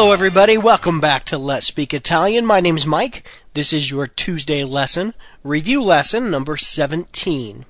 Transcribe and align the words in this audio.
Hello, 0.00 0.12
everybody. 0.12 0.56
Welcome 0.56 0.98
back 0.98 1.26
to 1.26 1.36
Let's 1.36 1.66
Speak 1.66 1.92
Italian. 1.92 2.46
My 2.46 2.60
name 2.60 2.78
is 2.78 2.86
Mike. 2.86 3.22
This 3.52 3.70
is 3.70 3.90
your 3.90 4.06
Tuesday 4.06 4.64
lesson, 4.64 5.12
review 5.44 5.82
lesson 5.82 6.30
number 6.30 6.56
17. 6.56 7.66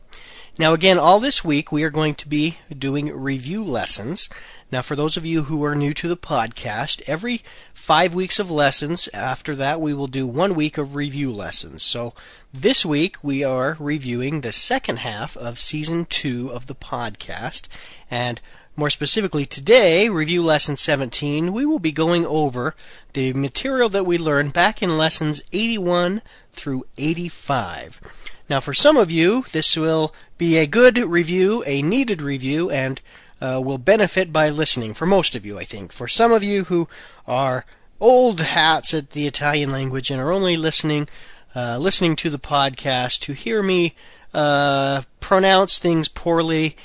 Now, 0.57 0.73
again, 0.73 0.97
all 0.97 1.19
this 1.19 1.45
week 1.45 1.73
we 1.73 1.83
are 1.83 1.91
going 1.91 2.15
to 2.15 2.29
be 2.29 2.59
doing 2.73 3.13
review 3.13 3.65
lessons. 3.65 4.29
Now, 4.71 4.81
for 4.81 4.95
those 4.95 5.17
of 5.17 5.27
you 5.27 5.43
who 5.43 5.65
are 5.65 5.75
new 5.75 5.93
to 5.95 6.07
the 6.07 6.17
podcast, 6.17 7.03
every 7.09 7.43
five 7.75 8.15
weeks 8.15 8.39
of 8.39 8.49
lessons, 8.49 9.09
after 9.13 9.57
that, 9.57 9.81
we 9.81 9.93
will 9.93 10.07
do 10.07 10.25
one 10.29 10.55
week 10.55 10.79
of 10.79 10.95
review 10.95 11.33
lessons. 11.33 11.83
So, 11.83 12.15
this 12.55 12.87
week 12.87 13.17
we 13.25 13.43
are 13.43 13.77
reviewing 13.81 14.43
the 14.43 14.53
second 14.53 15.01
half 15.01 15.37
of 15.37 15.59
season 15.59 16.05
two 16.05 16.53
of 16.53 16.67
the 16.67 16.77
podcast. 16.77 17.67
And 18.09 18.41
more 18.77 18.91
specifically, 18.91 19.45
today, 19.45 20.09
review 20.09 20.43
lesson 20.43 20.77
17, 20.77 21.53
we 21.53 21.67
will 21.67 21.79
be 21.79 21.93
going 21.93 22.25
over 22.25 22.75
the 23.13 23.33
material 23.33 23.89
that 23.89 24.07
we 24.07 24.17
learned 24.17 24.53
back 24.53 24.83
in 24.83 24.97
lessons 24.97 25.43
81 25.53 26.23
through 26.51 26.85
85. 26.97 28.01
Now, 28.49 28.61
for 28.61 28.73
some 28.75 28.97
of 28.97 29.11
you, 29.11 29.45
this 29.53 29.77
will 29.77 30.15
be 30.39 30.57
a 30.57 30.67
good 30.67 30.99
review, 30.99 31.63
a 31.67 31.83
needed 31.83 32.23
review, 32.23 32.71
and 32.71 33.01
uh, 33.41 33.61
will 33.63 33.79
benefit 33.79 34.33
by 34.33 34.49
listening. 34.49 34.95
For 34.95 35.07
most 35.07 35.35
of 35.35 35.45
you, 35.45 35.59
I 35.59 35.65
think. 35.65 35.93
For 35.93 36.09
some 36.09 36.33
of 36.33 36.43
you 36.43 36.65
who 36.65 36.89
are 37.27 37.65
old 38.01 38.41
hats 38.41 38.95
at 38.95 39.11
the 39.11 39.27
Italian 39.27 39.71
language 39.71 40.11
and 40.11 40.21
are 40.21 40.33
only 40.33 40.57
listening, 40.57 41.09
uh, 41.55 41.79
listening 41.79 42.17
to 42.17 42.31
the 42.31 42.39
podcast 42.39 43.21
to 43.21 43.33
hear 43.33 43.63
me 43.63 43.95
uh, 44.33 45.03
pronounce 45.21 45.79
things 45.79 46.09
poorly 46.09 46.77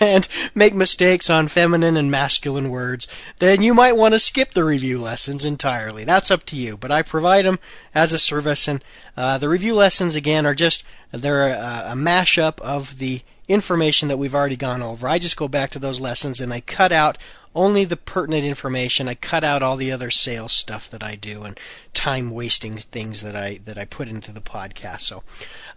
and 0.00 0.26
make 0.54 0.74
mistakes 0.74 1.30
on 1.30 1.48
feminine 1.48 1.96
and 1.96 2.10
masculine 2.10 2.70
words, 2.70 3.06
then 3.38 3.62
you 3.62 3.74
might 3.74 3.96
want 3.96 4.14
to 4.14 4.20
skip 4.20 4.52
the 4.52 4.64
review 4.64 5.00
lessons 5.00 5.44
entirely. 5.44 6.04
That's 6.04 6.30
up 6.30 6.44
to 6.46 6.56
you. 6.56 6.76
But 6.76 6.90
I 6.90 7.02
provide 7.02 7.44
them 7.44 7.58
as 7.94 8.12
a 8.12 8.18
service, 8.18 8.66
and 8.66 8.82
uh, 9.16 9.38
the 9.38 9.48
review 9.48 9.74
lessons 9.74 10.16
again 10.16 10.46
are 10.46 10.54
just 10.54 10.84
they're 11.12 11.48
a, 11.48 11.92
a 11.92 11.94
mashup 11.94 12.60
of 12.60 12.98
the 12.98 13.22
information 13.46 14.08
that 14.08 14.18
we've 14.18 14.34
already 14.34 14.56
gone 14.56 14.82
over. 14.82 15.08
I 15.08 15.18
just 15.18 15.36
go 15.36 15.48
back 15.48 15.70
to 15.70 15.78
those 15.78 16.00
lessons 16.00 16.40
and 16.40 16.52
I 16.52 16.60
cut 16.60 16.92
out 16.92 17.18
only 17.54 17.84
the 17.84 17.96
pertinent 17.96 18.44
information. 18.44 19.08
I 19.08 19.14
cut 19.14 19.44
out 19.44 19.62
all 19.62 19.76
the 19.76 19.92
other 19.92 20.10
sales 20.10 20.52
stuff 20.52 20.90
that 20.90 21.02
I 21.04 21.14
do 21.14 21.42
and 21.42 21.58
time 21.92 22.30
wasting 22.30 22.76
things 22.76 23.22
that 23.22 23.36
I 23.36 23.60
that 23.64 23.78
I 23.78 23.84
put 23.84 24.08
into 24.08 24.32
the 24.32 24.40
podcast. 24.40 25.02
So, 25.02 25.22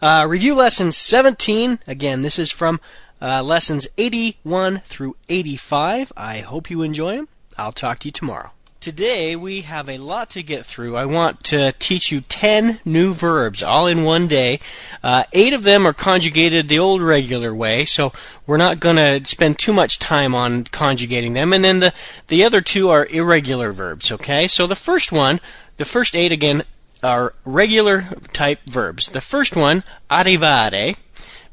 uh, 0.02 0.26
review 0.28 0.56
lesson 0.56 0.92
17. 0.92 1.80
Again, 1.88 1.97
this 1.98 2.38
is 2.38 2.52
from 2.52 2.80
uh, 3.22 3.42
lessons 3.44 3.88
81 3.98 4.80
through 4.80 5.16
85. 5.30 6.14
I 6.16 6.40
hope 6.40 6.70
you 6.70 6.82
enjoy 6.82 7.16
them. 7.16 7.28
I'll 7.58 7.72
talk 7.72 8.00
to 8.00 8.08
you 8.08 8.12
tomorrow. 8.12 8.52
Today 8.80 9.36
we 9.36 9.62
have 9.62 9.90
a 9.90 9.98
lot 9.98 10.30
to 10.30 10.44
get 10.44 10.66
through. 10.66 10.96
I 10.96 11.06
want 11.06 11.44
to 11.46 11.74
teach 11.80 12.12
you 12.12 12.22
10 12.22 12.80
new 12.86 13.14
verbs 13.14 13.64
all 13.64 13.88
in 13.88 14.04
one 14.04 14.28
day. 14.28 14.60
Uh, 15.04 15.24
eight 15.34 15.54
of 15.54 15.64
them 15.64 15.86
are 15.88 15.94
conjugated 15.94 16.70
the 16.70 16.78
old 16.78 17.02
regular 17.02 17.54
way, 17.54 17.86
so 17.86 18.14
we're 18.46 18.58
not 18.58 18.80
going 18.80 18.98
to 18.98 19.28
spend 19.28 19.58
too 19.58 19.74
much 19.74 19.98
time 19.98 20.36
on 20.36 20.66
conjugating 20.66 21.34
them. 21.34 21.52
And 21.52 21.64
then 21.64 21.80
the, 21.80 21.94
the 22.28 22.44
other 22.44 22.62
two 22.62 22.90
are 22.90 23.08
irregular 23.08 23.74
verbs, 23.74 24.12
okay? 24.12 24.48
So 24.48 24.68
the 24.68 24.76
first 24.76 25.12
one, 25.12 25.40
the 25.78 25.86
first 25.86 26.16
eight 26.16 26.32
again, 26.32 26.62
are 27.02 27.34
regular 27.46 28.04
type 28.32 28.60
verbs. 28.68 29.10
The 29.10 29.22
first 29.22 29.56
one, 29.56 29.84
arrivare, 30.10 30.98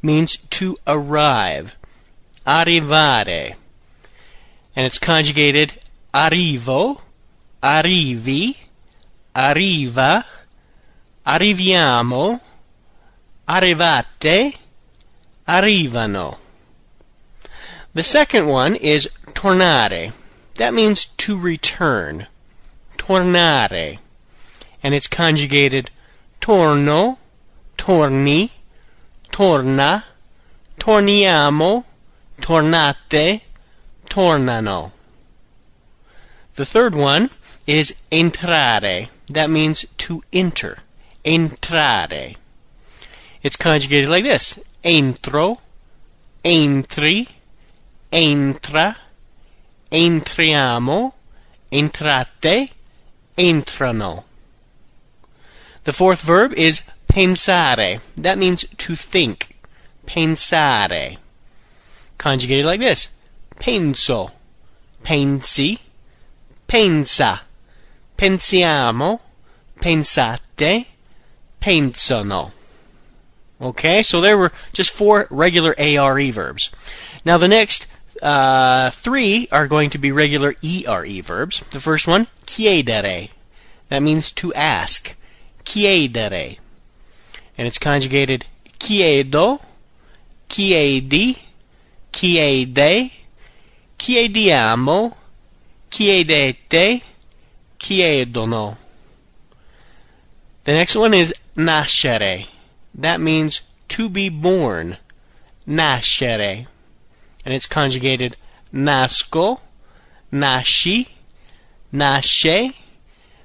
means 0.05 0.37
to 0.51 0.77
arrive. 0.87 1.75
Arrivare. 2.47 3.55
And 4.77 4.87
it's 4.87 4.99
conjugated 4.99 5.81
arrivo 6.13 7.01
arrivi, 7.65 8.55
arriva, 9.35 10.23
arriviamo, 11.25 12.41
arrivate, 13.49 14.55
arrivano. 15.47 16.37
The 17.95 18.03
second 18.03 18.49
one 18.49 18.77
is 18.77 19.09
tornare. 19.33 20.13
That 20.57 20.75
means 20.75 21.07
to 21.07 21.39
return. 21.39 22.27
Tornare. 22.99 23.99
And 24.83 24.95
it's 24.95 25.09
conjugated 25.09 25.91
torno, 26.43 27.19
torni, 27.79 28.51
torna, 29.35 30.05
torniamo, 30.79 31.85
tornate, 32.41 33.43
tornano. 34.09 34.93
The 36.55 36.65
third 36.65 36.95
one 36.95 37.31
is 37.67 38.01
entrare. 38.13 39.09
That 39.27 39.51
means 39.51 39.87
to 39.99 40.23
enter. 40.33 40.79
Entrare. 41.25 42.37
It's 43.43 43.57
conjugated 43.57 44.09
like 44.09 44.23
this. 44.23 44.61
Entro, 44.85 45.59
entri, 46.45 47.29
entra, 48.13 48.95
entriamo, 49.91 51.13
entrate, 51.73 52.71
entrano. 53.37 54.23
The 55.83 55.93
fourth 55.93 56.21
verb 56.21 56.53
is 56.53 56.83
pensare. 57.15 58.01
That 58.17 58.39
means 58.39 58.65
to 58.77 58.97
think. 58.97 59.57
Pensare. 60.07 61.17
Conjugated 62.19 62.67
like 62.67 62.81
this. 62.81 63.09
Penso, 63.57 64.33
pensi, 65.03 65.79
pensa 66.67 67.41
pensiamo, 68.17 69.21
pensate, 69.81 70.87
pensano. 71.61 72.53
Okay, 73.61 74.03
so 74.03 74.21
there 74.21 74.37
were 74.37 74.53
just 74.73 74.91
four 74.91 75.27
regular 75.31 75.75
ARE 75.79 76.33
verbs. 76.33 76.71
Now 77.25 77.39
the 77.39 77.49
next 77.49 77.87
uh, 78.23 78.91
three 78.91 79.49
are 79.53 79.69
going 79.69 79.91
to 79.91 79.99
be 79.99 80.13
regular 80.13 80.55
ERE 80.63 81.23
verbs. 81.23 81.61
The 81.71 81.81
first 81.81 82.07
one, 82.07 82.27
chiedere. 82.47 83.31
That 83.89 84.03
means 84.03 84.33
to 84.33 84.53
ask. 84.55 85.15
Chiedere. 85.65 86.59
And 87.57 87.67
it's 87.67 87.79
conjugated 87.79 88.47
chiedo, 88.79 89.61
chiedi, 90.49 91.37
chiede, 92.13 93.11
chiediamo, 93.99 95.15
chiedete, 95.91 97.03
chiedono. 97.79 98.77
The 100.65 100.73
next 100.73 100.97
one 100.97 101.15
is 101.15 101.35
nascere. 101.57 102.47
That 102.95 103.21
means 103.21 103.63
to 103.89 104.09
be 104.09 104.29
born. 104.29 104.97
Nascere. 105.69 106.67
And 107.45 107.55
it's 107.55 107.67
conjugated 107.67 108.37
nasco, 108.73 109.61
nasci, 110.33 111.07
nasce, 111.93 112.75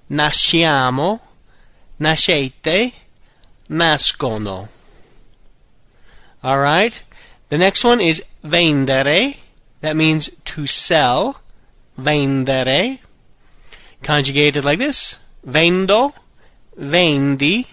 nasciamo, 0.09 1.20
nascete, 2.00 2.94
nascono. 3.69 4.69
All 6.44 6.59
right. 6.59 7.02
The 7.50 7.57
next 7.57 7.84
one 7.84 8.00
is 8.02 8.24
vendere. 8.44 9.38
That 9.81 9.96
means 9.96 10.30
to 10.46 10.68
sell. 10.68 11.41
Vendere 11.97 13.00
conjugated 14.02 14.63
like 14.63 14.79
this 14.79 15.19
vendo, 15.46 16.13
vendi, 16.78 17.66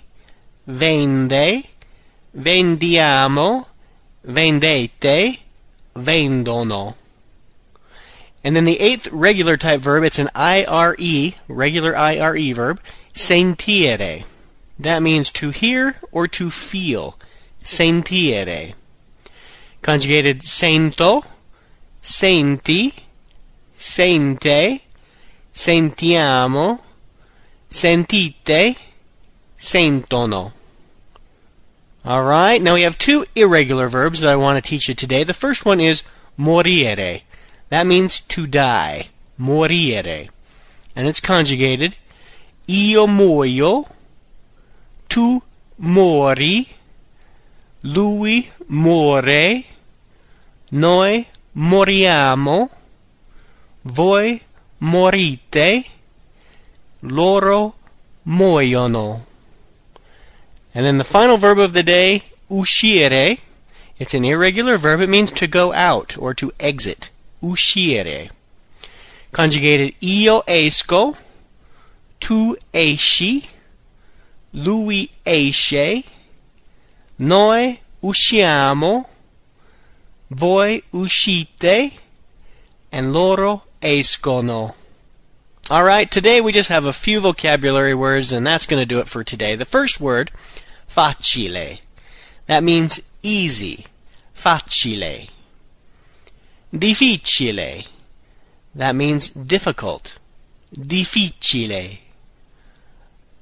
vende, 0.69 1.67
vendiamo, 2.37 3.67
vendete, 4.27 5.39
vendono. 5.95 6.95
And 8.45 8.55
then 8.55 8.65
the 8.65 8.79
eighth 8.79 9.09
regular 9.09 9.57
type 9.57 9.81
verb, 9.81 10.05
it's 10.05 10.21
an 10.21 10.31
IRE, 10.35 11.35
regular 11.49 11.97
IRE 11.97 12.53
verb, 12.55 12.81
sentire. 13.13 14.25
That 14.79 15.03
means 15.03 15.31
to 15.33 15.51
hear 15.51 15.97
or 16.13 16.29
to 16.29 16.51
feel. 16.51 17.19
Sentire. 17.63 18.73
Conjugated 19.83 20.43
sento, 20.43 21.25
senti, 22.03 22.95
sente, 23.77 24.81
sentiamo, 25.53 26.81
sentite, 27.69 28.77
sentono. 29.59 30.53
All 32.05 32.23
right, 32.23 32.63
now 32.63 32.75
we 32.75 32.83
have 32.83 32.99
two 32.99 33.27
irregular 33.35 33.89
verbs 33.89 34.21
that 34.21 34.31
I 34.31 34.37
want 34.37 34.63
to 34.63 34.69
teach 34.69 34.89
you 34.89 34.95
today. 34.95 35.25
The 35.25 35.35
first 35.35 35.65
one 35.65 35.81
is 35.81 36.03
morire. 36.39 37.23
That 37.69 37.87
means 37.87 38.21
to 38.21 38.47
die. 38.47 39.09
Morire. 39.39 40.29
And 40.95 41.09
it's 41.09 41.21
conjugated 41.21 41.97
io 42.69 43.07
muoio, 43.07 43.89
tu 45.09 45.43
mori, 45.79 46.69
lui 47.83 48.51
muore, 48.69 49.65
noi 50.71 51.27
moriamo, 51.53 52.71
voi 53.83 54.41
morite, 54.79 55.85
Loro 57.03 57.75
muoiono. 58.27 59.21
And 60.75 60.85
then 60.85 60.99
the 60.99 61.05
final 61.05 61.37
verb 61.37 61.59
of 61.59 61.73
the 61.73 61.83
day, 61.83 62.23
uscire. 62.51 63.39
It's 63.99 64.15
an 64.15 64.25
irregular 64.25 64.77
verb. 64.77 65.01
It 65.01 65.09
means 65.09 65.31
to 65.33 65.47
go 65.47 65.73
out 65.73 66.19
or 66.19 66.35
to 66.35 66.53
exit. 66.59 67.11
Uscire. 67.43 68.31
Conjugated 69.33 69.95
io 70.01 70.43
esco, 70.43 71.17
tu 72.21 72.57
esci, 72.73 73.47
lui 74.57 75.11
esce, 75.23 76.03
noi 77.19 77.79
usciamo, 78.01 79.09
voi 80.29 80.83
uscite, 80.91 81.93
and 82.91 83.13
loro 83.13 83.67
escono. 83.81 84.75
All 85.69 85.85
right, 85.85 86.11
today 86.11 86.41
we 86.41 86.53
just 86.53 86.71
have 86.71 86.87
a 86.87 86.93
few 86.93 87.21
vocabulary 87.21 87.93
words, 87.93 88.33
and 88.33 88.47
that's 88.47 88.67
going 88.67 88.81
to 88.81 88.87
do 88.87 88.99
it 88.99 89.09
for 89.09 89.23
today. 89.23 89.57
The 89.57 89.65
first 89.65 90.01
word, 90.01 90.31
facile. 90.87 91.81
That 92.47 92.63
means 92.63 93.01
easy. 93.23 93.87
Facile. 94.33 95.29
Difficile. 96.73 97.85
That 98.75 98.95
means 98.95 99.29
difficult. 99.29 100.19
Difficile. 100.73 101.99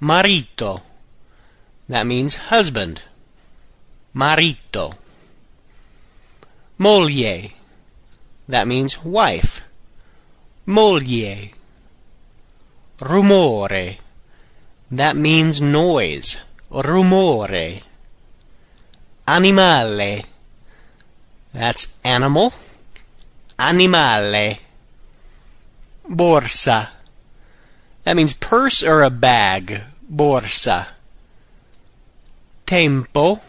Marito. 0.00 0.82
That 1.88 2.06
means 2.06 2.36
husband. 2.50 3.02
Marito. 4.12 4.94
Moglie. 6.78 7.52
That 8.48 8.66
means 8.66 9.04
wife. 9.04 9.62
Moglie 10.66 11.52
rumore. 12.98 13.98
That 14.90 15.16
means 15.16 15.60
noise. 15.60 16.38
Rumore. 16.70 17.82
Animale. 19.26 20.24
That's 21.52 21.98
animal. 22.04 22.52
Animale. 23.58 24.58
Borsa. 26.08 26.88
That 28.04 28.16
means 28.16 28.34
purse 28.34 28.82
or 28.82 29.02
a 29.02 29.10
bag. 29.10 29.82
Borsa. 30.12 30.88
Tempo. 32.74 33.40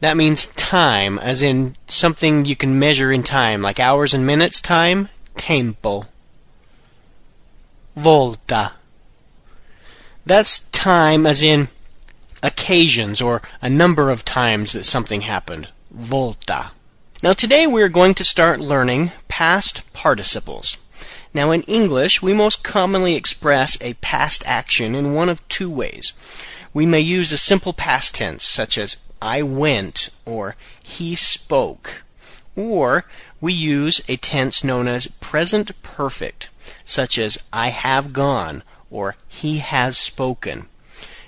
That 0.00 0.16
means 0.16 0.48
time, 0.48 1.20
as 1.20 1.40
in 1.40 1.76
something 1.86 2.44
you 2.44 2.56
can 2.56 2.76
measure 2.76 3.12
in 3.12 3.22
time, 3.22 3.62
like 3.62 3.78
hours 3.78 4.12
and 4.12 4.26
minutes 4.26 4.60
time. 4.60 5.08
Tempo 5.36 6.04
volta. 7.94 8.72
That's 10.26 10.58
time 10.70 11.26
as 11.26 11.44
in 11.44 11.68
occasions 12.42 13.22
or 13.22 13.40
a 13.62 13.70
number 13.70 14.10
of 14.10 14.24
times 14.24 14.72
that 14.72 14.84
something 14.84 15.20
happened. 15.20 15.68
Volta. 15.92 16.72
Now 17.22 17.34
today 17.34 17.68
we're 17.68 17.88
going 17.88 18.14
to 18.14 18.24
start 18.24 18.58
learning 18.58 19.12
past 19.28 19.92
participles. 19.92 20.76
Now 21.34 21.50
in 21.50 21.62
English, 21.62 22.22
we 22.22 22.34
most 22.34 22.64
commonly 22.64 23.14
express 23.14 23.78
a 23.80 23.94
past 23.94 24.42
action 24.46 24.94
in 24.94 25.14
one 25.14 25.28
of 25.28 25.46
two 25.48 25.70
ways. 25.70 26.12
We 26.78 26.86
may 26.86 27.00
use 27.00 27.32
a 27.32 27.38
simple 27.38 27.72
past 27.72 28.14
tense 28.14 28.44
such 28.44 28.78
as 28.78 28.98
I 29.20 29.42
went 29.42 30.10
or 30.24 30.54
he 30.80 31.16
spoke. 31.16 32.04
Or 32.54 33.04
we 33.40 33.52
use 33.52 34.00
a 34.06 34.16
tense 34.16 34.62
known 34.62 34.86
as 34.86 35.08
present 35.18 35.72
perfect 35.82 36.50
such 36.84 37.18
as 37.18 37.36
I 37.52 37.70
have 37.70 38.12
gone 38.12 38.62
or 38.92 39.16
he 39.26 39.58
has 39.58 39.98
spoken. 39.98 40.68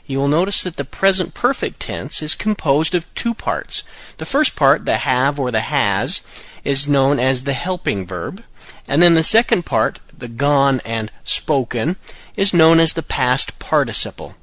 You 0.06 0.18
will 0.20 0.28
notice 0.28 0.62
that 0.62 0.76
the 0.76 0.84
present 0.84 1.34
perfect 1.34 1.80
tense 1.80 2.22
is 2.22 2.36
composed 2.36 2.94
of 2.94 3.12
two 3.16 3.34
parts. 3.34 3.82
The 4.18 4.26
first 4.26 4.54
part, 4.54 4.86
the 4.86 4.98
have 4.98 5.40
or 5.40 5.50
the 5.50 5.62
has, 5.62 6.22
is 6.62 6.86
known 6.86 7.18
as 7.18 7.42
the 7.42 7.54
helping 7.54 8.06
verb, 8.06 8.44
and 8.86 9.02
then 9.02 9.14
the 9.14 9.24
second 9.24 9.66
part, 9.66 9.98
the 10.16 10.28
gone 10.28 10.80
and 10.84 11.10
spoken, 11.24 11.96
is 12.36 12.54
known 12.54 12.78
as 12.78 12.92
the 12.92 13.02
past 13.02 13.58
participle. 13.58 14.36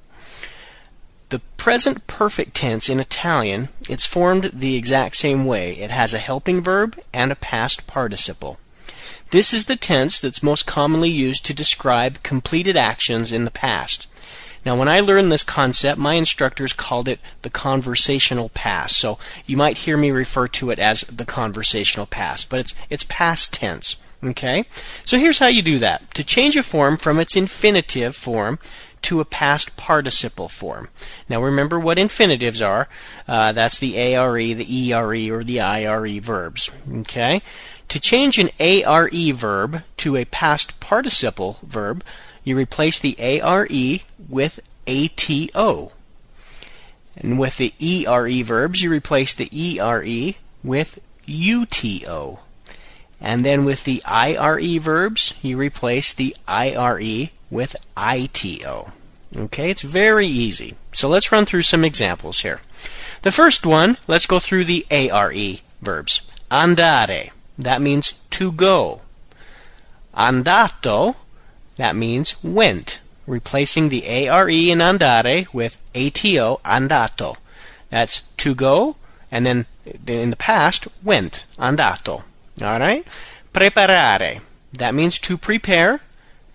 The 1.29 1.39
present 1.57 2.07
perfect 2.07 2.53
tense 2.55 2.89
in 2.89 2.99
Italian, 2.99 3.67
it's 3.89 4.05
formed 4.05 4.51
the 4.53 4.75
exact 4.75 5.15
same 5.15 5.45
way. 5.45 5.73
It 5.73 5.91
has 5.91 6.13
a 6.13 6.19
helping 6.19 6.61
verb 6.61 6.97
and 7.13 7.31
a 7.31 7.35
past 7.35 7.85
participle. 7.85 8.59
This 9.31 9.53
is 9.53 9.65
the 9.65 9.75
tense 9.75 10.21
that's 10.21 10.41
most 10.41 10.65
commonly 10.65 11.09
used 11.09 11.45
to 11.45 11.53
describe 11.53 12.23
completed 12.23 12.77
actions 12.77 13.33
in 13.33 13.43
the 13.43 13.51
past. 13.51 14.07
Now, 14.65 14.77
when 14.77 14.87
I 14.87 15.01
learned 15.01 15.31
this 15.31 15.43
concept, 15.43 15.99
my 15.99 16.13
instructors 16.13 16.73
called 16.73 17.07
it 17.07 17.19
the 17.41 17.49
conversational 17.49 18.49
past. 18.49 18.97
So 18.97 19.17
you 19.45 19.57
might 19.57 19.79
hear 19.79 19.97
me 19.97 20.11
refer 20.11 20.47
to 20.49 20.71
it 20.71 20.79
as 20.79 21.01
the 21.01 21.25
conversational 21.25 22.05
past, 22.05 22.49
but 22.49 22.59
it's 22.61 22.73
it's 22.89 23.05
past 23.07 23.53
tense. 23.53 23.97
Okay? 24.23 24.65
So 25.05 25.17
here's 25.17 25.39
how 25.39 25.47
you 25.47 25.61
do 25.61 25.79
that. 25.79 26.13
To 26.15 26.23
change 26.23 26.57
a 26.57 26.63
form 26.63 26.97
from 26.97 27.19
its 27.19 27.35
infinitive 27.35 28.15
form 28.15 28.59
to 29.03 29.19
a 29.19 29.25
past 29.25 29.77
participle 29.77 30.49
form. 30.49 30.89
Now 31.29 31.41
remember 31.41 31.79
what 31.79 31.99
infinitives 31.99 32.61
are. 32.61 32.87
Uh, 33.27 33.51
that's 33.51 33.79
the 33.79 33.97
ARE, 33.97 34.53
the 34.53 34.91
ERE, 34.91 35.31
or 35.31 35.43
the 35.43 35.61
IRE 35.61 36.19
verbs. 36.19 36.69
Okay? 36.91 37.41
To 37.89 37.99
change 37.99 38.37
an 38.37 38.49
ARE 38.59 39.09
verb 39.33 39.83
to 39.97 40.15
a 40.15 40.25
past 40.25 40.79
participle 40.79 41.59
verb, 41.63 42.03
you 42.43 42.57
replace 42.57 42.99
the 42.99 43.15
ARE 43.19 43.67
with 44.29 44.59
ATO. 44.87 45.91
And 47.15 47.39
with 47.39 47.57
the 47.57 47.73
ERE 47.79 48.43
verbs, 48.43 48.81
you 48.81 48.91
replace 48.91 49.33
the 49.33 49.49
ERE 49.51 50.35
with 50.63 50.99
UTO. 51.25 52.39
And 53.19 53.43
then 53.43 53.65
with 53.65 53.83
the 53.83 54.03
IRE 54.05 54.79
verbs, 54.79 55.33
you 55.41 55.57
replace 55.57 56.13
the 56.13 56.35
IRE 56.47 57.31
with 57.49 57.75
ITO. 57.95 58.91
Okay, 59.35 59.69
it's 59.69 59.81
very 59.81 60.27
easy. 60.27 60.75
So 60.93 61.09
let's 61.09 61.31
run 61.31 61.45
through 61.45 61.63
some 61.63 61.83
examples 61.83 62.41
here. 62.41 62.61
The 63.21 63.31
first 63.31 63.65
one, 63.65 63.97
let's 64.07 64.25
go 64.25 64.39
through 64.39 64.63
the 64.65 64.85
ARE 64.89 65.59
verbs. 65.81 66.21
Andare. 66.49 67.31
That 67.57 67.81
means 67.81 68.13
to 68.31 68.51
go. 68.51 69.01
Andato, 70.15 71.15
that 71.75 71.95
means 71.95 72.41
went, 72.43 72.99
replacing 73.25 73.89
the 73.89 74.29
ARE 74.29 74.49
in 74.49 74.79
andare 74.79 75.51
with 75.53 75.79
ATO, 75.93 76.59
andato. 76.63 77.35
That's 77.89 78.21
to 78.37 78.55
go, 78.55 78.95
and 79.31 79.45
then 79.45 79.65
in 80.07 80.29
the 80.29 80.35
past, 80.35 80.87
went, 81.03 81.43
andato. 81.59 82.23
All 82.61 82.79
right? 82.79 83.05
Preparare, 83.53 84.41
that 84.73 84.95
means 84.95 85.19
to 85.19 85.37
prepare. 85.37 86.01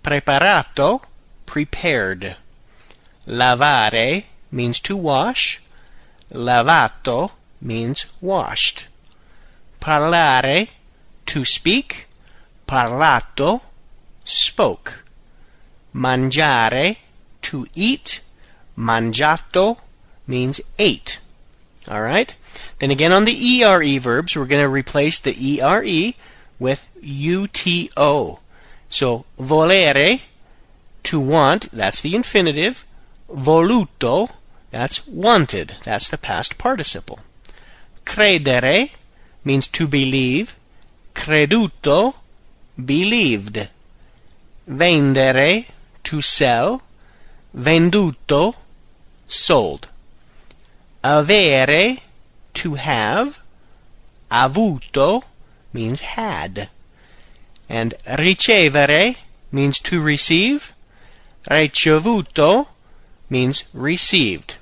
Preparato, 0.02 1.02
prepared. 1.46 2.36
Lavare 3.26 4.24
means 4.50 4.80
to 4.80 4.96
wash. 4.96 5.60
Lavato 6.32 7.32
means 7.60 8.06
washed. 8.20 8.88
Parlare 9.80 10.68
to 11.26 11.44
speak, 11.44 12.06
parlato, 12.66 13.62
spoke. 14.24 15.04
Mangiare, 15.94 16.96
to 17.42 17.66
eat, 17.74 18.20
mangiato 18.76 19.78
means 20.26 20.60
ate. 20.78 21.20
All 21.88 22.02
right? 22.02 22.34
Then 22.78 22.90
again 22.90 23.12
on 23.12 23.24
the 23.24 23.62
ERE 23.62 23.98
verbs, 23.98 24.36
we're 24.36 24.46
going 24.46 24.62
to 24.62 24.68
replace 24.68 25.18
the 25.18 25.60
ERE 25.60 26.14
with 26.58 26.86
UTO. 27.00 28.38
So 28.92 29.24
volere, 29.40 30.20
to 31.04 31.18
want, 31.18 31.70
that's 31.72 32.02
the 32.02 32.14
infinitive. 32.14 32.84
Voluto, 33.30 34.30
that's 34.70 35.06
wanted. 35.06 35.76
That's 35.84 36.08
the 36.08 36.18
past 36.18 36.58
participle. 36.58 37.20
Credere 38.04 38.90
means 39.44 39.66
to 39.68 39.86
believe 39.86 40.56
creduto, 41.14 42.16
believed. 42.76 43.68
Vendere, 44.68 45.66
to 46.04 46.20
sell. 46.20 46.82
Venduto, 47.56 48.54
sold. 49.26 49.88
Avere, 51.02 52.00
to 52.52 52.74
have. 52.74 53.40
Avuto 54.30 55.24
means 55.72 56.02
had. 56.02 56.68
And 57.68 57.94
ricevere 58.06 59.16
means 59.50 59.78
to 59.80 60.02
receive. 60.02 60.72
Ricevuto 61.50 62.68
means 63.28 63.64
received. 63.72 64.56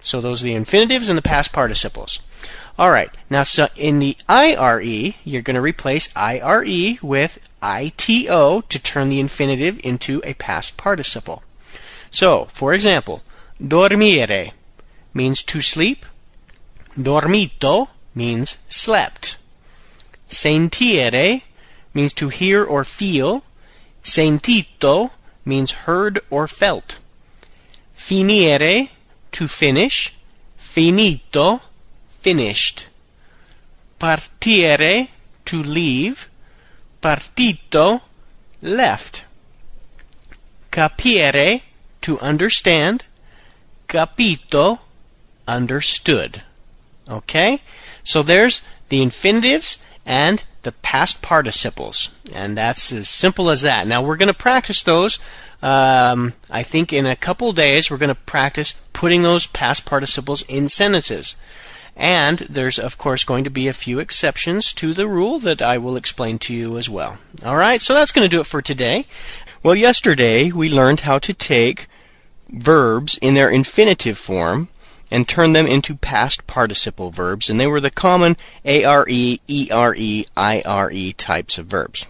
So 0.00 0.20
those 0.20 0.42
are 0.42 0.46
the 0.46 0.54
infinitives 0.54 1.08
and 1.08 1.16
the 1.16 1.22
past 1.22 1.52
participles. 1.52 2.20
All 2.78 2.90
right. 2.90 3.10
Now, 3.30 3.44
so 3.44 3.68
in 3.76 4.00
the 4.00 4.16
IRE, 4.28 5.14
you're 5.24 5.42
going 5.42 5.54
to 5.54 5.60
replace 5.60 6.14
IRE 6.16 6.98
with 7.00 7.48
ITO 7.62 8.60
to 8.62 8.82
turn 8.82 9.08
the 9.08 9.20
infinitive 9.20 9.80
into 9.84 10.20
a 10.24 10.34
past 10.34 10.76
participle. 10.76 11.42
So, 12.10 12.46
for 12.52 12.74
example, 12.74 13.22
dormire 13.62 14.52
means 15.12 15.42
to 15.44 15.60
sleep. 15.60 16.04
Dormito 16.92 17.88
means 18.14 18.58
slept. 18.68 19.36
Sentire 20.28 21.42
means 21.94 22.12
to 22.14 22.28
hear 22.28 22.64
or 22.64 22.84
feel. 22.84 23.44
Sentito 24.02 25.12
means 25.44 25.72
heard 25.72 26.20
or 26.30 26.46
felt. 26.46 26.98
Finire, 27.96 28.90
to 29.32 29.48
finish. 29.48 30.14
Finito, 30.56 31.62
finished. 32.08 32.86
Partire, 33.98 35.08
to 35.44 35.62
leave. 35.62 36.28
Partito, 37.00 38.02
left. 38.60 39.24
Capire, 40.70 41.62
to 42.00 42.18
understand. 42.20 43.04
Capito, 43.88 44.80
understood. 45.46 46.42
Okay? 47.08 47.60
So 48.02 48.22
there's 48.22 48.62
the 48.88 49.02
infinitives 49.02 49.82
and 50.04 50.42
the 50.64 50.72
past 50.72 51.22
participles. 51.22 52.10
And 52.34 52.56
that's 52.56 52.92
as 52.92 53.08
simple 53.08 53.50
as 53.50 53.62
that. 53.62 53.86
Now 53.86 54.02
we're 54.02 54.16
going 54.16 54.32
to 54.32 54.34
practice 54.34 54.82
those. 54.82 55.18
Um, 55.62 56.34
I 56.50 56.62
think 56.62 56.92
in 56.92 57.06
a 57.06 57.16
couple 57.16 57.52
days 57.52 57.90
we're 57.90 57.98
going 57.98 58.08
to 58.08 58.14
practice 58.14 58.72
putting 58.92 59.22
those 59.22 59.46
past 59.46 59.86
participles 59.86 60.42
in 60.42 60.68
sentences. 60.68 61.36
And 61.96 62.40
there's, 62.50 62.78
of 62.78 62.98
course, 62.98 63.24
going 63.24 63.44
to 63.44 63.50
be 63.50 63.68
a 63.68 63.72
few 63.72 64.00
exceptions 64.00 64.72
to 64.74 64.92
the 64.92 65.06
rule 65.06 65.38
that 65.38 65.62
I 65.62 65.78
will 65.78 65.96
explain 65.96 66.38
to 66.40 66.54
you 66.54 66.76
as 66.76 66.90
well. 66.90 67.18
All 67.44 67.56
right, 67.56 67.80
so 67.80 67.94
that's 67.94 68.10
going 68.10 68.24
to 68.24 68.36
do 68.36 68.40
it 68.40 68.46
for 68.46 68.60
today. 68.60 69.06
Well, 69.62 69.76
yesterday 69.76 70.50
we 70.50 70.68
learned 70.68 71.00
how 71.00 71.18
to 71.20 71.32
take 71.32 71.86
verbs 72.50 73.16
in 73.22 73.34
their 73.34 73.48
infinitive 73.48 74.18
form 74.18 74.68
and 75.10 75.28
turn 75.28 75.52
them 75.52 75.66
into 75.66 75.94
past 75.94 76.46
participle 76.46 77.10
verbs, 77.10 77.48
and 77.48 77.60
they 77.60 77.66
were 77.66 77.80
the 77.80 77.90
common 77.90 78.36
ARE, 78.64 79.06
ERE, 79.08 80.24
IRE 80.36 81.12
types 81.16 81.58
of 81.58 81.66
verbs. 81.66 82.06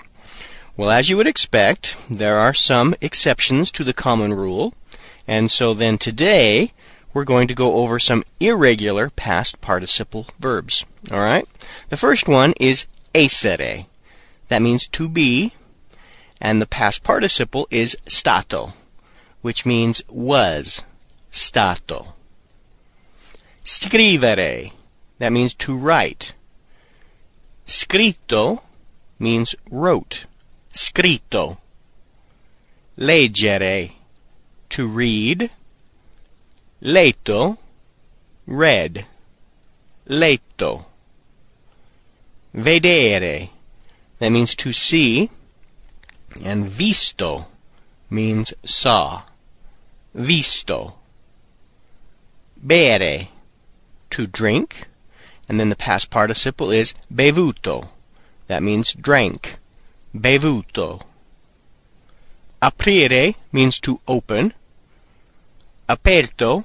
Well, 0.77 0.91
as 0.91 1.09
you 1.09 1.17
would 1.17 1.27
expect, 1.27 1.97
there 2.11 2.39
are 2.39 2.55
some 2.55 2.95
exceptions 3.01 3.71
to 3.73 3.85
the 3.85 3.93
common 3.93 4.33
rule, 4.33 4.75
and 5.27 5.51
so 5.51 5.73
then 5.73 5.99
today 5.99 6.73
we're 7.13 7.25
going 7.25 7.47
to 7.47 7.55
go 7.55 7.75
over 7.75 7.99
some 7.99 8.25
irregular 8.41 9.09
past 9.11 9.61
participle 9.61 10.27
verbs. 10.41 10.85
All 11.13 11.21
right? 11.21 11.47
The 11.89 11.97
first 11.97 12.27
one 12.27 12.55
is 12.61 12.87
essere. 13.15 13.87
That 14.49 14.63
means 14.63 14.89
to 14.89 15.09
be, 15.09 15.55
and 16.41 16.61
the 16.61 16.67
past 16.67 17.05
participle 17.05 17.69
is 17.71 17.97
stato, 18.09 18.73
which 19.43 19.65
means 19.65 20.03
was, 20.09 20.83
stato. 21.31 22.15
Scrivere. 23.85 24.73
That 25.19 25.31
means 25.31 25.53
to 25.57 25.77
write. 25.77 26.33
Scritto 27.67 28.63
means 29.19 29.55
wrote. 29.71 30.25
Scritto. 30.73 31.59
Leggere. 32.97 33.93
To 34.71 34.87
read. 34.87 35.51
Letto. 36.81 37.59
Read. 38.47 39.05
Letto. 40.09 40.87
Vedere. 42.55 43.51
That 44.19 44.31
means 44.31 44.55
to 44.55 44.73
see. 44.73 45.29
And 46.43 46.65
visto 46.65 47.49
means 48.09 48.55
saw. 48.65 49.25
Visto. 50.15 50.95
Bere 52.57 53.29
to 54.15 54.27
drink. 54.29 54.87
And 55.49 55.59
then 55.59 55.71
the 55.71 55.77
past 55.77 56.09
participle 56.09 56.71
is 56.71 56.95
bevuto. 57.13 57.89
That 58.47 58.63
means 58.63 58.95
drank. 58.95 59.59
Bevuto. 60.15 61.03
Aprire 62.63 63.35
means 63.53 63.81
to 63.81 64.01
open. 64.07 64.55
Aperto 65.89 66.65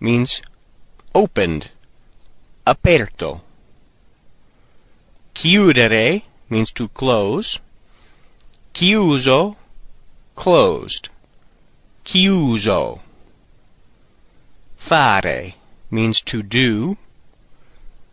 means 0.00 0.40
opened. 1.14 1.70
Aperto. 2.66 3.40
Chiudere 5.34 6.22
means 6.48 6.70
to 6.72 6.88
close. 6.88 7.58
Chiuso, 8.72 9.56
closed. 10.36 11.08
Chiuso. 12.04 13.00
Fare 14.76 15.54
means 15.92 16.20
to 16.22 16.42
do. 16.42 16.96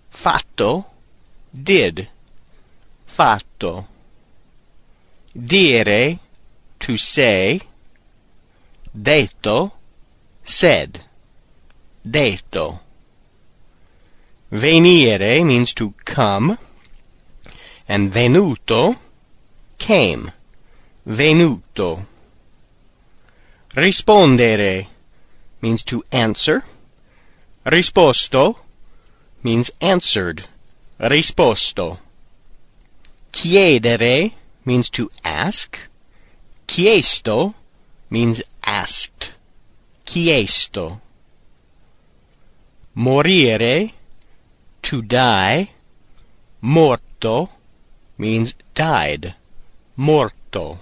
Fatto, 0.09 0.85
did. 1.51 2.09
Fatto. 3.07 3.87
Dire, 5.33 6.19
to 6.79 6.97
say. 6.97 7.61
Detto, 8.95 9.71
said. 10.43 11.01
Detto. 12.05 12.81
Venire 14.51 15.45
means 15.45 15.73
to 15.75 15.93
come. 16.05 16.57
And 17.87 18.11
venuto, 18.11 18.95
came. 19.77 20.31
Venuto. 21.07 22.05
Rispondere 23.75 24.87
means 25.61 25.83
to 25.83 26.03
answer. 26.11 26.63
Risposto 27.69 28.57
means 29.43 29.69
answered. 29.79 30.45
Risposto. 30.99 31.99
Chiedere 33.31 34.33
means 34.65 34.89
to 34.89 35.11
ask. 35.23 35.77
Chiesto 36.67 37.53
means 38.09 38.41
asked. 38.63 39.33
Chiesto. 40.03 40.99
Morire, 42.95 43.93
to 44.81 45.03
die. 45.03 45.69
Morto 46.61 47.49
means 48.17 48.55
died. 48.73 49.35
Morto. 49.95 50.79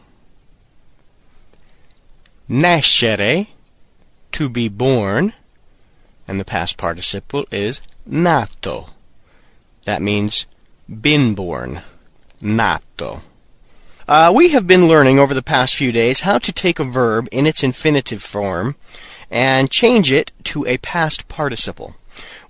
Nascere, 2.50 3.48
to 4.32 4.48
be 4.48 4.70
born 4.70 5.34
and 6.28 6.40
the 6.40 6.46
past 6.46 6.78
participle 6.78 7.46
is 7.52 7.82
nato. 8.06 8.90
That 9.86 10.02
means 10.02 10.46
been 10.90 11.34
born. 11.34 11.82
Nato. 12.42 13.22
Uh, 14.08 14.32
we 14.34 14.50
have 14.50 14.68
been 14.68 14.88
learning 14.88 15.20
over 15.20 15.34
the 15.34 15.42
past 15.42 15.76
few 15.76 15.92
days 15.92 16.22
how 16.22 16.38
to 16.38 16.52
take 16.52 16.80
a 16.80 16.84
verb 16.86 17.28
in 17.32 17.46
its 17.46 17.64
infinitive 17.64 18.22
form 18.22 18.76
and 19.30 19.70
change 19.70 20.12
it 20.12 20.32
to 20.44 20.66
a 20.66 20.78
past 20.78 21.28
participle. 21.28 21.96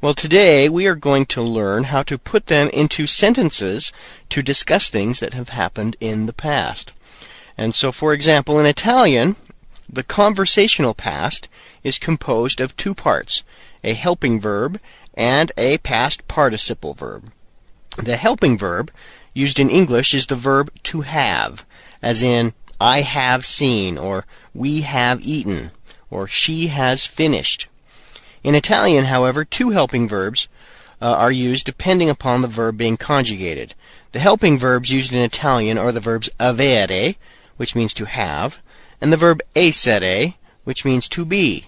Well, 0.02 0.14
today 0.14 0.70
we 0.70 0.86
are 0.86 0.96
going 0.96 1.26
to 1.28 1.42
learn 1.42 1.86
how 1.86 2.04
to 2.04 2.20
put 2.20 2.48
them 2.48 2.70
into 2.70 3.08
sentences 3.08 3.92
to 4.30 4.44
discuss 4.44 4.90
things 4.90 5.20
that 5.20 5.34
have 5.34 5.50
happened 5.50 5.96
in 6.00 6.28
the 6.28 6.34
past. 6.34 6.94
And 7.58 7.74
so, 7.74 7.92
for 7.92 8.14
example, 8.14 8.60
in 8.60 8.68
Italian, 8.68 9.36
the 9.90 10.04
conversational 10.04 10.94
past 10.94 11.50
is 11.84 11.98
composed 11.98 12.62
of 12.62 12.78
two 12.78 12.94
parts 12.94 13.44
a 13.84 13.94
helping 13.94 14.40
verb 14.40 14.80
and 15.14 15.52
a 15.58 15.78
past 15.80 16.28
participle 16.28 16.94
verb. 16.94 17.32
The 17.98 18.18
helping 18.18 18.58
verb 18.58 18.92
used 19.34 19.60
in 19.60 19.70
English 19.70 20.14
is 20.14 20.28
the 20.28 20.36
verb 20.36 20.72
to 20.84 21.02
have, 21.02 21.66
as 22.02 22.22
in 22.22 22.54
I 22.80 23.02
have 23.02 23.46
seen, 23.46 23.98
or 23.98 24.26
we 24.54 24.82
have 24.82 25.22
eaten, 25.22 25.72
or 26.10 26.28
she 26.28 26.68
has 26.68 27.06
finished. 27.06 27.68
In 28.44 28.56
Italian, 28.56 29.06
however, 29.06 29.44
two 29.44 29.72
helping 29.72 30.08
verbs 30.08 30.48
uh, 31.02 31.12
are 31.12 31.32
used 31.32 31.66
depending 31.66 32.10
upon 32.10 32.42
the 32.42 32.48
verb 32.48 32.78
being 32.78 32.98
conjugated. 32.98 33.74
The 34.12 34.20
helping 34.20 34.58
verbs 34.58 34.92
used 34.92 35.14
in 35.14 35.20
Italian 35.20 35.78
are 35.78 35.92
the 35.92 36.00
verbs 36.00 36.30
avere, 36.40 37.16
which 37.58 37.76
means 37.76 37.94
to 37.96 38.06
have, 38.06 38.62
and 39.02 39.12
the 39.12 39.18
verb 39.18 39.42
essere, 39.56 40.36
which 40.64 40.86
means 40.86 41.08
to 41.10 41.26
be. 41.26 41.66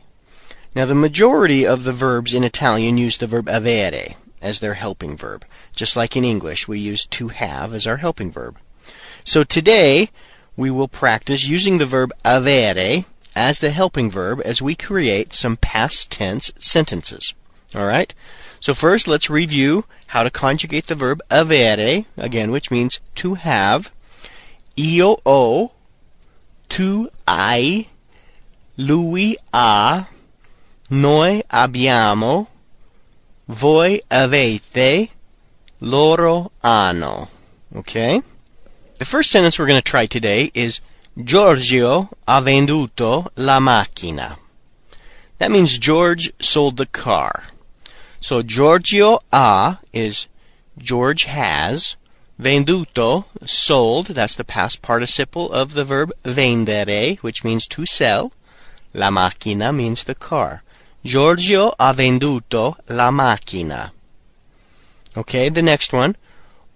Now, 0.76 0.86
the 0.86 0.96
majority 0.96 1.66
of 1.66 1.84
the 1.84 1.94
verbs 1.94 2.34
in 2.34 2.44
Italian 2.44 2.98
use 2.98 3.18
the 3.18 3.28
verb 3.28 3.48
avere 3.48 4.16
as 4.42 4.60
their 4.60 4.76
helping 4.76 5.18
verb, 5.18 5.44
just 5.76 5.96
like 5.96 6.16
in 6.16 6.24
English 6.24 6.68
we 6.68 6.80
use 6.80 7.06
to 7.08 7.30
have 7.30 7.74
as 7.74 7.88
our 7.88 7.98
helping 7.98 8.32
verb. 8.32 8.58
So 9.24 9.44
today, 9.44 10.10
we 10.56 10.70
will 10.70 10.88
practice 10.88 11.48
using 11.48 11.78
the 11.78 11.86
verb 11.86 12.12
avere 12.24 13.06
as 13.36 13.60
the 13.60 13.72
helping 13.72 14.12
verb 14.12 14.42
as 14.46 14.62
we 14.62 14.76
create 14.76 15.34
some 15.34 15.58
past 15.58 16.12
tense 16.12 16.52
sentences. 16.60 17.34
All 17.74 17.86
right? 17.86 18.14
So 18.60 18.74
first, 18.74 19.08
let's 19.08 19.30
review 19.30 19.86
how 20.08 20.24
to 20.24 20.30
conjugate 20.30 20.88
the 20.88 20.96
verb 20.96 21.22
avere, 21.32 22.06
again, 22.18 22.52
which 22.52 22.72
means 22.72 23.00
to 23.16 23.36
have. 23.36 23.92
Io 24.78 25.18
ho, 25.26 25.74
tu 26.68 27.10
hai, 27.28 27.88
lui 28.78 29.36
ha, 29.54 30.08
noi 30.90 31.44
abbiamo, 31.52 32.48
voi 33.46 34.02
avete, 34.10 35.10
loro 35.80 36.52
hanno. 36.62 37.30
Okay? 37.76 38.22
The 38.98 39.06
first 39.06 39.32
sentence 39.32 39.58
we're 39.58 39.68
going 39.68 39.82
to 39.82 39.92
try 39.92 40.06
today 40.06 40.52
is 40.54 40.82
Giorgio 41.22 42.10
ha 42.28 42.42
venduto 42.42 43.28
la 43.36 43.60
macchina. 43.60 44.38
That 45.38 45.52
means 45.52 45.78
George 45.78 46.32
sold 46.42 46.78
the 46.78 46.86
car. 46.86 47.46
So 48.20 48.42
Giorgio 48.42 49.20
ha 49.32 49.80
is 49.94 50.28
George 50.78 51.26
has. 51.26 51.96
Venduto, 52.40 53.26
sold, 53.46 54.08
that's 54.08 54.36
the 54.36 54.46
past 54.46 54.82
participle 54.82 55.52
of 55.52 55.74
the 55.74 55.84
verb 55.84 56.12
vendere, 56.24 57.18
which 57.18 57.44
means 57.44 57.68
to 57.68 57.86
sell. 57.86 58.32
La 58.94 59.10
macchina 59.10 59.76
means 59.76 60.06
the 60.06 60.16
car. 60.16 60.64
Giorgio 61.04 61.74
ha 61.80 61.94
venduto 61.94 62.76
la 62.90 63.10
macchina. 63.10 63.92
Okay, 65.16 65.50
the 65.50 65.62
next 65.62 65.94
one. 65.94 66.16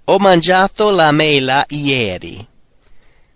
Ho 0.08 0.18
mangiato 0.18 0.96
la 0.96 1.12
mela 1.12 1.66
ieri. 1.70 2.48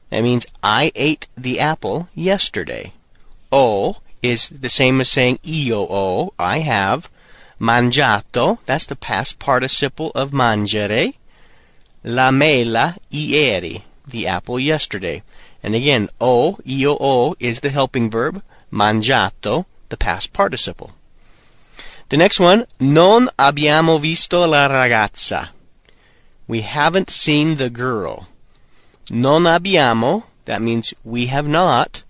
That 0.09 0.23
means 0.23 0.45
I 0.63 0.91
ate 0.95 1.27
the 1.35 1.59
apple 1.59 2.07
yesterday. 2.15 2.93
Ho 3.51 3.97
is 4.21 4.47
the 4.47 4.69
same 4.69 5.01
as 5.01 5.09
saying 5.09 5.39
io 5.43 5.85
ho, 5.85 6.33
I 6.39 6.59
have. 6.59 7.09
Mangiato, 7.59 8.59
that's 8.65 8.85
the 8.85 8.95
past 8.95 9.39
participle 9.39 10.11
of 10.15 10.31
mangiare. 10.31 11.15
La 12.03 12.31
mela 12.31 12.95
ieri, 13.11 13.83
the 14.09 14.27
apple 14.27 14.59
yesterday. 14.59 15.21
And 15.61 15.75
again, 15.75 16.09
o, 16.21 16.59
io 16.65 16.95
ho 16.95 17.35
is 17.39 17.59
the 17.59 17.69
helping 17.69 18.09
verb. 18.09 18.41
Mangiato, 18.71 19.65
the 19.89 19.97
past 19.97 20.33
participle. 20.33 20.91
The 22.09 22.17
next 22.17 22.39
one, 22.39 22.65
non 22.79 23.29
abbiamo 23.37 23.99
visto 23.99 24.45
la 24.45 24.67
ragazza. 24.67 25.49
We 26.47 26.61
haven't 26.61 27.09
seen 27.09 27.55
the 27.55 27.69
girl. 27.69 28.27
Non 29.09 29.43
abbiamo, 29.43 30.23
that 30.45 30.61
means 30.61 30.93
we 31.03 31.25
have 31.27 31.47
not. 31.47 32.03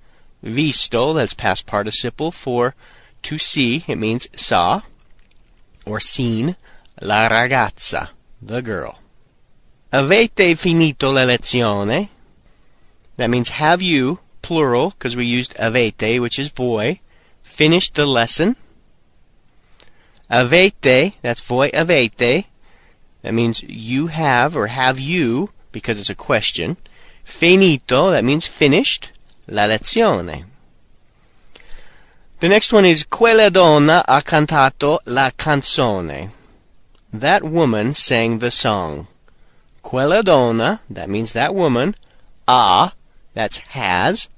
Visto, 0.43 1.13
that's 1.13 1.33
past 1.33 1.65
participle 1.65 2.31
for 2.31 2.75
to 3.23 3.37
see, 3.39 3.83
it 3.87 3.97
means 3.97 4.27
saw 4.35 4.81
or 5.85 5.99
seen. 5.99 6.55
La 7.01 7.27
ragazza, 7.27 8.09
the 8.41 8.61
girl. 8.61 8.99
Avete 9.91 10.55
finito 10.57 11.11
la 11.11 11.25
lezione? 11.25 12.09
That 13.17 13.29
means 13.29 13.49
have 13.49 13.81
you, 13.81 14.19
plural, 14.41 14.91
because 14.91 15.15
we 15.15 15.25
used 15.25 15.55
avete, 15.55 16.19
which 16.19 16.37
is 16.37 16.49
voi, 16.49 17.01
finished 17.57 17.95
the 17.95 18.05
lesson? 18.05 18.55
Avete, 20.29 21.13
that's 21.23 21.41
voi 21.41 21.69
avete. 21.71 22.45
That 23.23 23.33
means 23.33 23.63
you 23.63 24.07
have 24.07 24.55
or 24.55 24.67
have 24.67 24.99
you, 24.99 25.49
because 25.71 25.97
it's 25.99 26.11
a 26.11 26.15
question. 26.15 26.77
Finito, 27.23 28.11
that 28.11 28.23
means 28.23 28.45
finished. 28.45 29.11
La 29.47 29.63
lezione. 29.63 30.45
The 32.41 32.49
next 32.49 32.71
one 32.71 32.85
is 32.85 33.03
Quella 33.03 33.49
donna 33.49 34.03
ha 34.07 34.21
cantato 34.21 34.99
la 35.05 35.31
canzone. 35.31 36.29
That 37.11 37.43
woman 37.43 37.95
sang 37.95 38.37
the 38.37 38.51
song. 38.51 39.07
Quella 39.81 40.21
donna, 40.21 40.81
that 40.89 41.09
means 41.09 41.33
that 41.33 41.55
woman. 41.55 41.95
Ha, 42.47 42.93
that's 43.33 43.59
has. 43.69 44.29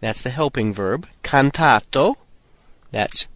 That's 0.00 0.22
the 0.22 0.30
helping 0.30 0.72
verb. 0.72 1.06
Cantato, 1.22 2.16
that's 2.90 3.28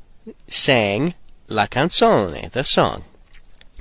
sang. 0.49 1.15
La 1.49 1.67
canzone, 1.67 2.51
the 2.51 2.65
song. 2.65 3.03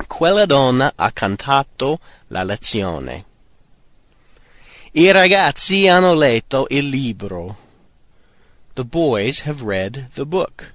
Quella 0.08 0.46
donna 0.46 0.92
ha 0.96 1.12
cantato 1.12 2.00
la 2.28 2.44
lezione. 2.44 3.24
I 4.96 5.12
ragazzi 5.12 5.88
hanno 5.88 6.14
letto 6.14 6.68
il 6.70 6.90
libro. 6.90 7.56
The 8.76 8.84
boys 8.84 9.42
have 9.42 9.64
read 9.64 10.10
the 10.16 10.26
book. 10.26 10.74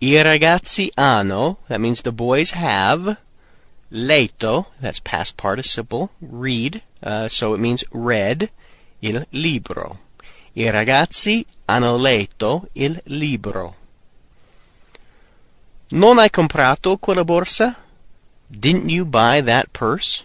I 0.00 0.22
ragazzi 0.22 0.90
hanno, 0.96 1.58
that 1.66 1.80
means 1.80 2.02
the 2.02 2.12
boys 2.12 2.52
have. 2.52 3.18
Letto, 3.90 4.66
that's 4.80 5.00
past 5.00 5.36
participle, 5.36 6.10
read, 6.20 6.82
uh, 7.02 7.28
so 7.28 7.54
it 7.54 7.60
means 7.60 7.82
read, 7.90 8.50
il 9.00 9.26
libro. 9.32 9.98
I 10.54 10.70
ragazzi 10.70 11.44
hanno 11.66 11.96
letto 11.96 12.68
il 12.74 13.00
libro. 13.06 13.77
Non 15.90 16.18
hai 16.18 16.28
comprato 16.28 16.98
quella 16.98 17.24
borsa? 17.24 17.76
Didn't 18.50 18.90
you 18.90 19.04
buy 19.04 19.40
that 19.40 19.72
purse? 19.72 20.24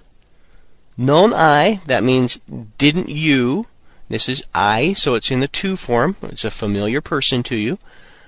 Non 0.97 1.31
hai, 1.31 1.79
that 1.85 2.03
means 2.03 2.39
didn't 2.77 3.09
you, 3.09 3.67
this 4.09 4.27
is 4.27 4.43
I, 4.53 4.93
so 4.93 5.15
it's 5.15 5.31
in 5.31 5.39
the 5.39 5.47
tu 5.47 5.75
form. 5.75 6.17
It's 6.23 6.43
a 6.43 6.51
familiar 6.51 7.01
person 7.01 7.43
to 7.43 7.55
you. 7.55 7.79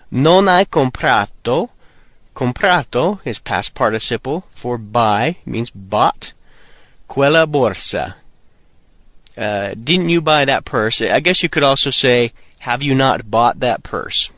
Non 0.10 0.48
hai 0.48 0.66
comprato. 0.66 1.72
Comprato 2.34 3.20
is 3.26 3.40
past 3.40 3.74
participle 3.74 4.46
for 4.50 4.78
buy, 4.78 5.38
means 5.46 5.70
bought. 5.70 6.34
Quella 7.08 7.46
borsa. 7.46 8.16
Uh, 9.38 9.74
didn't 9.76 10.10
you 10.10 10.22
buy 10.22 10.46
that 10.46 10.66
purse? 10.66 11.02
I 11.02 11.20
guess 11.20 11.44
you 11.44 11.50
could 11.50 11.64
also 11.64 11.90
say, 11.90 12.32
have 12.60 12.82
you 12.82 12.96
not 12.96 13.30
bought 13.30 13.60
that 13.60 13.84
purse? 13.84 14.32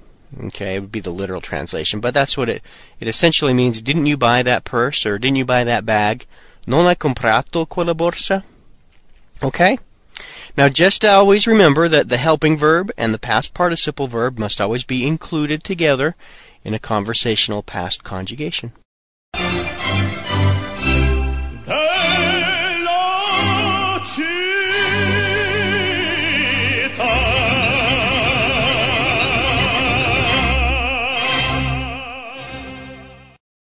Okay, 0.47 0.75
it 0.75 0.79
would 0.81 0.91
be 0.91 0.99
the 0.99 1.09
literal 1.09 1.41
translation, 1.41 1.99
but 1.99 2.13
that's 2.13 2.37
what 2.37 2.49
it 2.49 2.61
it 2.99 3.07
essentially 3.07 3.53
means. 3.53 3.81
Didn't 3.81 4.07
you 4.07 4.17
buy 4.17 4.43
that 4.43 4.65
purse 4.65 5.05
or 5.05 5.17
didn't 5.17 5.37
you 5.37 5.45
buy 5.45 5.63
that 5.63 5.85
bag? 5.85 6.25
Non 6.65 6.85
hai 6.85 6.95
comprato 6.95 7.67
quella 7.67 7.95
borsa? 7.95 8.43
Okay? 9.41 9.77
Now, 10.57 10.67
just 10.69 11.05
always 11.05 11.45
remember 11.47 11.87
that 11.87 12.09
the 12.09 12.17
helping 12.17 12.57
verb 12.57 12.91
and 12.97 13.13
the 13.13 13.19
past 13.19 13.53
participle 13.53 14.07
verb 14.07 14.39
must 14.39 14.59
always 14.59 14.83
be 14.83 15.05
included 15.05 15.63
together 15.63 16.15
in 16.63 16.73
a 16.73 16.79
conversational 16.79 17.61
past 17.61 18.03
conjugation. 18.03 18.73